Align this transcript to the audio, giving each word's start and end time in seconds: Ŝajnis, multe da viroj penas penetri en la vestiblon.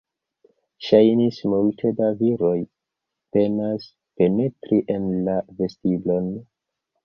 Ŝajnis, 0.85 1.41
multe 1.51 1.91
da 1.99 2.07
viroj 2.23 2.55
penas 3.37 3.87
penetri 4.23 4.83
en 4.99 5.09
la 5.31 5.39
vestiblon. 5.63 6.37